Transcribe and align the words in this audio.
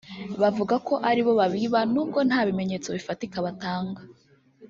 bavuga 0.41 0.75
ko 0.87 0.93
ari 1.09 1.21
bo 1.25 1.31
babiba 1.39 1.79
n’ubwo 1.93 2.19
nta 2.27 2.39
bimenyetso 2.47 2.89
bifatika 2.95 3.37
batanga 3.45 4.01